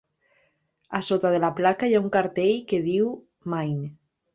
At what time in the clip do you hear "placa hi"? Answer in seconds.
1.61-1.95